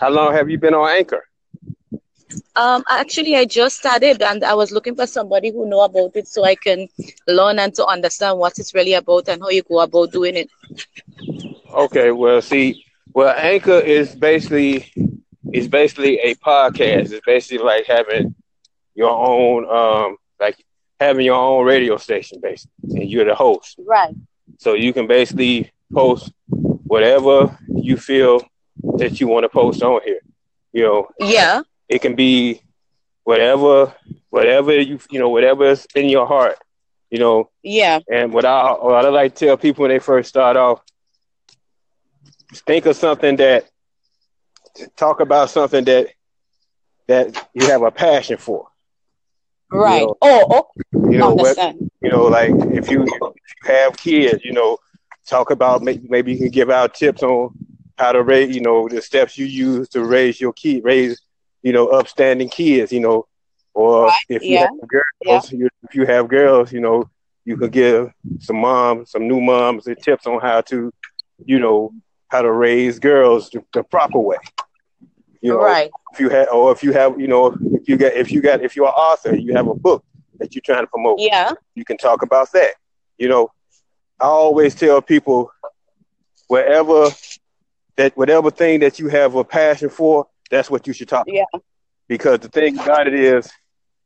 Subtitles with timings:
[0.00, 1.24] How long have you been on Anchor?
[2.54, 6.28] Um, actually, I just started, and I was looking for somebody who know about it,
[6.28, 6.88] so I can
[7.26, 10.50] learn and to understand what it's really about and how you go about doing it.
[11.72, 14.92] Okay, well, see, well, Anchor is basically
[15.52, 17.12] is basically a podcast.
[17.12, 18.34] It's basically like having
[18.94, 20.56] your own, um, like
[21.00, 23.78] having your own radio station, basically, and you're the host.
[23.86, 24.14] Right.
[24.58, 28.42] So you can basically post whatever you feel
[28.98, 30.20] that you want to post on here.
[30.72, 31.08] You know.
[31.18, 31.62] Yeah.
[31.88, 32.62] It can be
[33.24, 33.94] whatever,
[34.30, 36.58] whatever you you know, whatever's in your heart.
[37.10, 37.50] You know.
[37.62, 38.00] Yeah.
[38.10, 40.82] And what I what I like to tell people when they first start off,
[42.66, 43.68] think of something that
[44.96, 46.08] talk about something that
[47.06, 48.68] that you have a passion for.
[49.70, 50.00] Right.
[50.00, 51.56] You know, oh, oh, you know, what,
[52.00, 53.34] you know, like if you, if you
[53.64, 54.78] have kids, you know,
[55.26, 57.54] talk about maybe, maybe you can give out tips on
[57.98, 61.20] how to raise, you know, the steps you use to raise your kid, raise,
[61.62, 63.26] you know, upstanding kids, you know,
[63.74, 67.08] or Right, if you yeah, have girls, you, if you have girls, you know,
[67.44, 70.92] you could give some moms, some new moms, the tips on how to,
[71.44, 71.92] you know,
[72.28, 74.36] how to raise girls the, the proper way.
[75.40, 75.90] You know, Right.
[76.12, 78.62] if you have, or if you have, you know, if you got, if you got,
[78.62, 80.04] if you're an author, you have a book
[80.38, 81.52] that you're trying to promote Yeah.
[81.74, 82.74] you can talk about that.
[83.18, 83.50] You know,
[84.20, 85.50] I always tell people
[86.48, 87.10] wherever
[87.98, 91.44] that whatever thing that you have a passion for, that's what you should talk Yeah.
[91.52, 91.64] about.
[92.08, 93.50] Because the thing about it is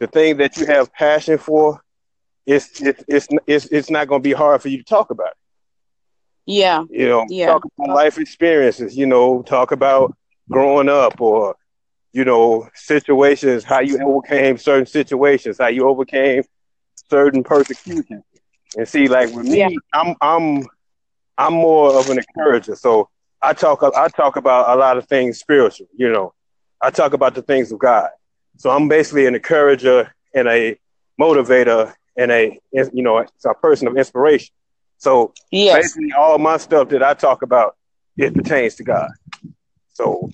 [0.00, 1.80] the thing that you have passion for,
[2.46, 5.34] it's it's it's it's, it's not gonna be hard for you to talk about.
[6.46, 6.84] Yeah.
[6.90, 7.46] You know, Yeah.
[7.46, 10.16] talk about life experiences, you know, talk about
[10.50, 11.56] growing up or
[12.12, 16.42] you know, situations, how you overcame certain situations, how you overcame
[17.10, 18.22] certain persecution.
[18.76, 19.68] And see, like with me, Yeah.
[19.92, 20.66] I'm I'm
[21.38, 22.76] I'm more of an encourager.
[22.76, 23.08] So
[23.44, 26.32] I talk I talk about a lot of things spiritual, you know.
[26.80, 28.10] I talk about the things of God.
[28.56, 30.78] So I'm basically an encourager and a
[31.20, 34.54] motivator and a you know, a person of inspiration.
[34.98, 35.76] So Yes.
[35.76, 37.76] basically all my stuff that I talk about
[38.16, 39.10] it pertains to God.
[39.92, 40.30] So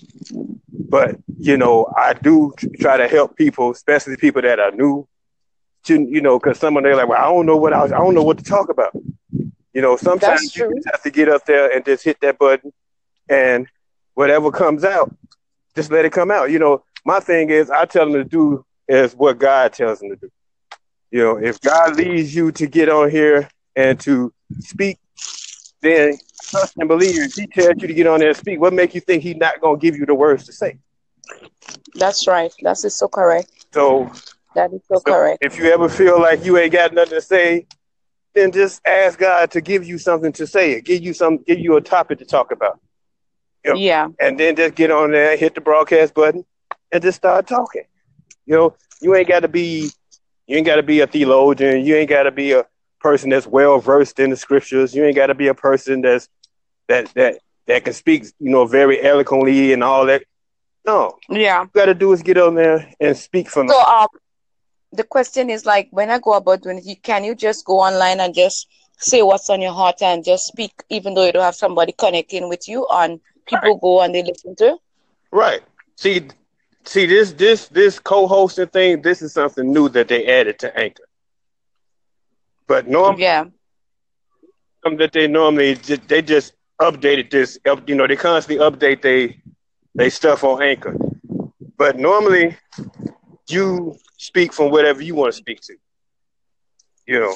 [0.88, 5.06] but you know, I do try to help people, especially people that are new
[5.84, 7.82] to you know, because some of them are like, well, I don't know what I,
[7.82, 8.92] was, I don't know what to talk about.
[9.72, 12.72] You know, sometimes you just have to get up there and just hit that button,
[13.30, 13.66] and
[14.14, 15.14] whatever comes out,
[15.74, 16.50] just let it come out.
[16.50, 20.10] You know, my thing is, I tell them to do is what God tells them
[20.10, 20.30] to do.
[21.10, 24.98] You know, if God leads you to get on here and to speak,
[25.80, 26.18] then
[26.50, 27.16] trust and believe.
[27.16, 29.36] If He tells you to get on there and speak, what make you think He's
[29.36, 30.78] not gonna give you the words to say?
[31.94, 32.52] That's right.
[32.62, 33.50] That is so correct.
[33.72, 34.10] So
[34.54, 35.38] That is so So correct.
[35.40, 37.66] if you ever feel like you ain't got nothing to say,
[38.34, 40.80] then just ask God to give you something to say.
[40.80, 42.80] Give you some, give you a topic to talk about,
[43.64, 43.76] Yep.
[43.76, 44.08] Yeah.
[44.20, 46.44] and then just get on there, hit the broadcast button,
[46.92, 47.84] and just start talking.
[48.46, 49.90] You know, you ain't got to be,
[50.46, 51.84] you ain't got to be a theologian.
[51.84, 52.64] You ain't got to be a
[53.00, 54.94] person that's well versed in the scriptures.
[54.94, 56.28] You ain't got to be a person that's
[56.88, 60.22] that that that can speak, you know, very eloquently and all that.
[60.86, 61.62] No, Yeah.
[61.62, 64.08] you got to do is get on there and speak from So um
[64.92, 68.20] the question is like when I go about doing it, can you just go online
[68.20, 68.66] and just
[68.98, 72.48] say what's on your heart and just speak even though you don't have somebody connecting
[72.48, 74.78] with you and people go and they listen to?
[75.32, 75.62] Right.
[75.96, 76.28] See,
[76.84, 79.02] see this this this co-hosting thing.
[79.02, 81.04] This is something new that they added to Anchor.
[82.66, 83.46] But normally, Yeah.
[84.84, 87.58] something that they normally they just updated this.
[87.86, 89.40] You know, they constantly update they
[89.94, 90.94] they stuff on Anchor.
[91.76, 92.56] But normally,
[93.48, 95.74] you speak from whatever you want to speak to.
[97.06, 97.34] You know,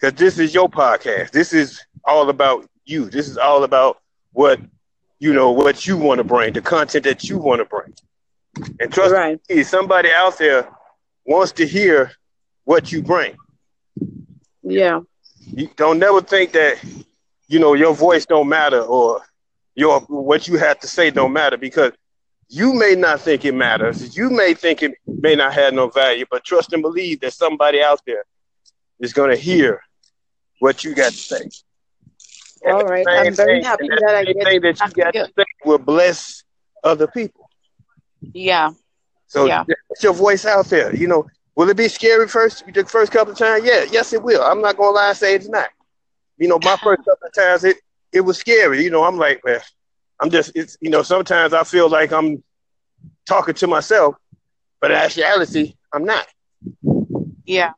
[0.00, 1.30] because this is your podcast.
[1.30, 3.10] This is all about you.
[3.10, 3.98] This is all about
[4.32, 4.60] what
[5.18, 7.92] you know what you want to bring, the content that you want to bring.
[8.80, 9.40] And trust Right.
[9.48, 10.68] me, somebody out there
[11.26, 12.12] wants to hear
[12.64, 13.36] what you bring.
[14.62, 15.00] Yeah.
[15.46, 16.78] You don't never think that
[17.48, 19.22] you know your voice don't matter or
[19.74, 21.92] your what you have to say don't matter because
[22.48, 24.16] you may not think it matters.
[24.16, 27.80] You may think it may not have no value, but trust and believe that somebody
[27.82, 28.24] out there
[28.98, 29.80] is going to hear
[30.58, 31.48] what you got to say.
[32.64, 33.06] All that right.
[33.08, 35.78] I'm very thing- happy and that I get thing that you got to say will
[35.78, 36.44] bless
[36.84, 37.48] other people.
[38.32, 38.70] Yeah.
[39.26, 39.64] So Yeah.
[39.66, 40.94] get your voice out there.
[40.94, 41.26] You know,
[41.56, 43.64] will it be scary first the first couple of times?
[43.64, 44.42] Yeah, yes it will.
[44.42, 45.68] I'm not gonna lie and say it's not.
[46.38, 47.76] You know, my first couple of times it
[48.12, 48.82] it was scary.
[48.82, 49.60] You know, I'm like, man,
[50.20, 52.42] I'm just it's you know, sometimes I feel like I'm
[53.26, 54.16] talking to myself,
[54.80, 56.26] but in actuality, I'm not.
[57.44, 57.72] Yeah.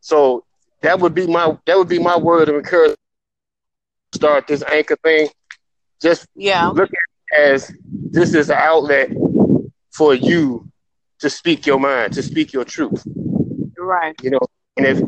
[0.00, 0.44] So
[0.82, 2.98] that would be my that would be my word of encouragement.
[4.14, 5.28] Start this anchor thing.
[6.02, 6.68] Just Yeah.
[6.68, 9.10] look at it as this is an outlet
[9.92, 10.68] for you
[11.20, 13.04] to speak your mind, to speak your truth.
[13.78, 14.14] Right.
[14.22, 14.40] You know,
[14.76, 14.98] and if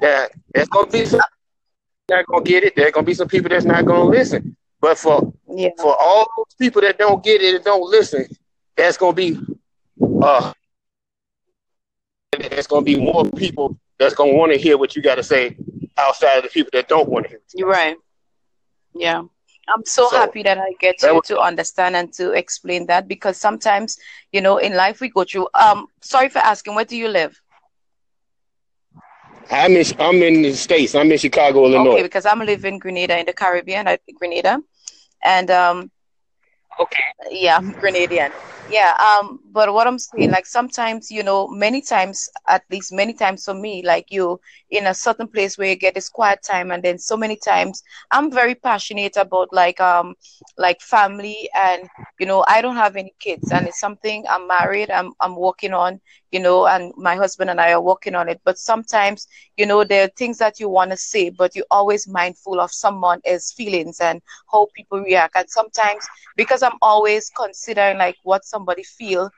[0.00, 1.20] that there's gonna be some
[2.08, 4.56] not gonna get it, there's gonna be some people that's not gonna listen.
[4.80, 5.70] But for Yeah.
[5.78, 8.26] for all those people that don't get it and don't listen,
[8.76, 9.38] that's gonna be
[10.22, 10.52] uh
[12.50, 15.56] there's gonna be more people that's gonna want to hear what you gotta say
[15.96, 17.40] outside of the people that don't want to hear.
[17.54, 17.96] You're right.
[18.98, 19.22] Yeah.
[19.68, 23.08] I'm so, So, happy that I get you was- to understand and to explain that
[23.08, 23.98] because sometimes,
[24.32, 27.40] you know, in life we go through um sorry for asking, where do you live?
[29.50, 30.94] I'm in I'm in the States.
[30.94, 31.92] I'm in Chicago, Illinois.
[31.94, 34.60] Okay, because I'm living in Grenada in the Caribbean, I Grenada.
[35.24, 35.90] And um
[36.80, 37.02] Okay.
[37.30, 38.30] yeah, Grenadian.
[38.68, 43.14] Yeah, um, but what I'm saying, like sometimes, you know, many times, at least many
[43.14, 44.40] times for me, like you
[44.70, 47.82] in a certain place where you get this quiet time, and then so many times
[48.10, 50.14] I'm very passionate about like um
[50.58, 51.88] like family and
[52.18, 55.72] you know, I don't have any kids and it's something I'm married, I'm I'm working
[55.72, 56.00] on,
[56.30, 58.40] you know, and my husband and I are working on it.
[58.44, 59.26] But sometimes,
[59.56, 62.72] you know, there are things that you want to say, but you're always mindful of
[62.72, 64.20] someone else's feelings and
[64.52, 65.36] how people react.
[65.36, 66.06] And sometimes
[66.36, 69.30] because I'm always considering like what somebody feel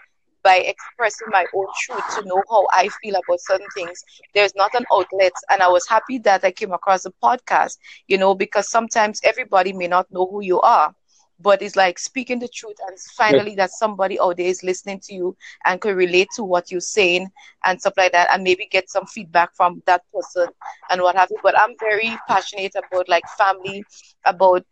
[0.44, 4.04] by expressing my own truth to know how I feel about certain things.
[4.34, 7.76] There's not an outlet, and I was happy that I came across a podcast.
[8.08, 10.94] You know, because sometimes everybody may not know who you are,
[11.40, 15.14] but it's like speaking the truth, and finally that somebody out there is listening to
[15.14, 17.28] you and can relate to what you're saying
[17.64, 20.48] and stuff like that, and maybe get some feedback from that person
[20.90, 21.38] and what have you.
[21.42, 23.84] But I'm very passionate about like family,
[24.24, 24.64] about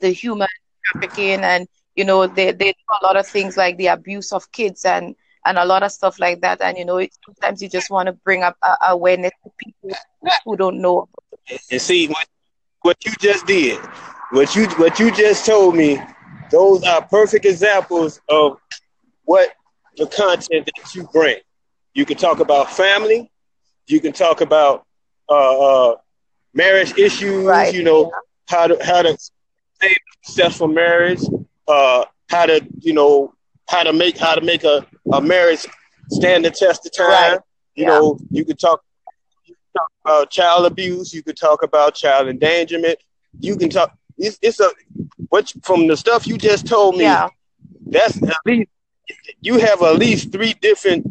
[0.00, 0.48] the human
[0.84, 1.66] trafficking and
[1.96, 5.14] you know they, they do a lot of things like the abuse of kids and
[5.46, 8.06] and a lot of stuff like that and you know it, sometimes you just want
[8.06, 9.98] to bring up uh, awareness to people
[10.44, 11.08] who don't know
[11.70, 12.26] And see what
[12.82, 13.78] what you just did,
[14.30, 16.00] what you what you just told me,
[16.50, 18.58] those are perfect examples of
[19.24, 19.50] what
[19.96, 21.36] the content that you bring.
[21.94, 23.30] You can talk about family,
[23.86, 24.84] you can talk about
[25.28, 25.96] uh, uh,
[26.54, 27.72] marriage issues, Right.
[27.72, 28.12] you know,
[28.48, 29.16] how to how to
[29.80, 31.20] save a successful marriage,
[31.68, 33.32] uh, how to you know
[33.68, 35.66] how to make how to make a, a marriage
[36.10, 37.08] stand the test of time.
[37.08, 37.40] Right.
[37.74, 37.88] You Yeah.
[37.90, 38.82] know, you could talk
[39.44, 42.98] you can talk about child abuse, you could talk about child endangerment,
[43.40, 44.70] you can talk it's, it's a
[45.28, 47.28] what from the stuff you just told me, yeah
[47.88, 48.70] that's at least
[49.40, 51.06] you have at least three different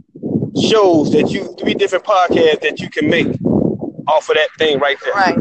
[0.69, 3.27] shows that you three different podcasts that you can make
[4.07, 5.37] off of that thing right there right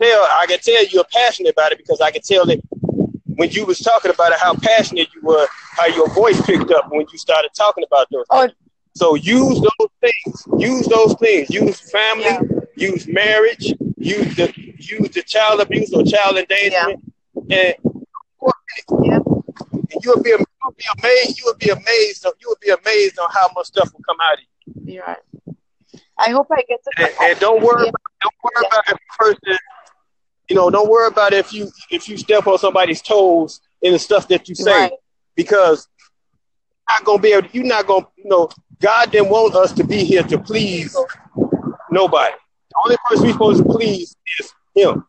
[0.00, 2.60] tell I can tell you're passionate about it because I can tell that
[3.36, 5.46] when you was talking about it, how passionate you were,
[5.76, 8.24] how your voice picked up when you started talking about those.
[8.30, 8.40] Oh.
[8.42, 8.54] things.
[8.94, 10.44] So use those things.
[10.58, 11.50] Use those things.
[11.50, 12.24] Use family.
[12.24, 12.40] Yeah.
[12.76, 13.72] Use marriage.
[13.98, 17.02] Use the use the child abuse or child endangerment.
[17.50, 17.74] And
[19.04, 19.18] Yeah.
[19.18, 21.40] and you'll be you'll be amazed.
[21.40, 22.26] You'll be amazed.
[22.40, 24.44] You'll be amazed on how much stuff will come out of
[24.84, 24.94] you.
[24.94, 25.18] you're right
[26.18, 27.90] i hope i get to And, and don't worry Yeah.
[27.90, 29.58] about don't worry about if person
[30.48, 33.98] you know, don't worry about if you if you step on somebody's toes in the
[33.98, 34.92] stuff that you say Right.
[35.34, 35.88] because
[36.88, 38.48] you're not gonna be able you're not gonna you know,
[38.80, 40.96] God didn't want us to be here to please
[41.90, 42.34] nobody.
[42.70, 45.04] The only person we're supposed to please is him.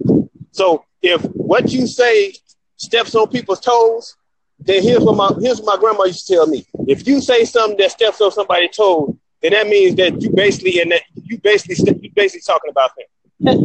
[0.51, 2.33] So if what you say
[2.77, 4.15] steps on people's toes,
[4.59, 6.65] then here's what my here's what my grandma used to tell me.
[6.87, 10.81] If you say something that steps on somebody's toes, then that means that you basically
[10.81, 13.05] and that you basically you basically talking about them.
[13.39, 13.57] Yeah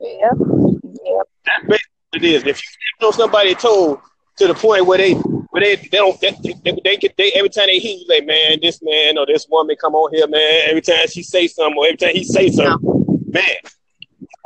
[0.00, 1.78] yeah That's basically
[2.12, 2.42] what it is.
[2.42, 4.00] If you step on somebody's toe
[4.38, 6.30] to the point where they where they they don't they,
[6.64, 9.46] they, they get they every time they hear you like man this man or this
[9.50, 12.50] woman come on here man every time she say something or every time he say
[12.50, 13.44] something man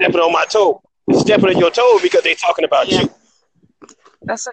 [0.00, 0.80] stepping on my toe.
[1.12, 3.02] Stepping on your toe because they talking about Yeah.
[3.02, 3.10] you.
[4.22, 4.50] That's a,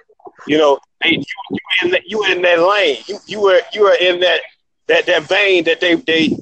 [0.48, 2.98] you know they, you, you in that, you in that lane.
[3.08, 4.42] You you were you were in that
[4.88, 6.38] that that vein that they they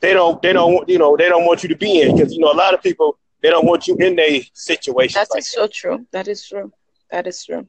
[0.00, 2.32] they don't they don't want you know they don't want you to be in because
[2.32, 5.40] you know a lot of people they don't want you in their situation that like
[5.40, 6.72] is so true that is true
[7.10, 7.66] that is true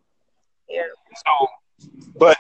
[0.70, 0.82] yeah
[1.26, 1.48] So,
[2.18, 2.38] but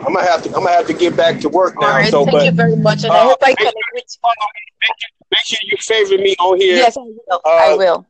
[0.00, 1.86] I'm gonna have to I'm gonna have to get back to work now.
[1.88, 3.74] all right so, thank but you very much and i uh, hope i make connect
[3.74, 4.34] sure- with follow.
[4.82, 6.76] Make sure, make sure you favorite me on here.
[6.76, 8.06] yes i will i Uh, will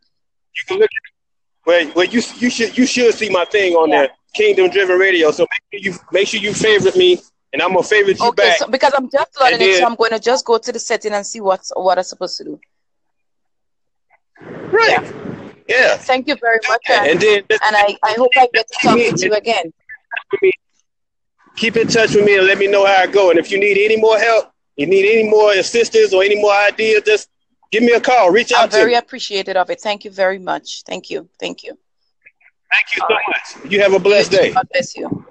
[0.57, 1.03] You can look at
[1.67, 4.03] well, well, you you should you should see my thing on Yeah.
[4.03, 5.31] there, Kingdom Driven Radio.
[5.31, 7.21] So make sure you make sure you favorite me,
[7.55, 8.59] and I'm gonna favorite you okay back.
[8.59, 10.79] so because i'm just learning And it so i'm going to just go to the
[10.79, 12.61] setting and see what's what i'm supposed to do
[14.79, 15.15] right?
[15.69, 15.97] Yeah.
[15.97, 18.99] thank you very much And, and, then and I, I hope i get to talk
[18.99, 19.73] to you again
[21.57, 23.31] keep in touch with me and let me know how I go.
[23.31, 26.53] And if you need any more help, you need any more assistance or any more
[26.53, 27.29] ideas, just
[27.71, 28.33] give me a call.
[28.33, 28.63] Reach out to me.
[28.65, 28.97] i'm to very me.
[28.97, 31.79] appreciative of it thank you very much thank you thank you
[32.73, 33.73] Thank you so much.
[33.73, 34.53] You have a blessed day.
[34.53, 35.25] God bless you.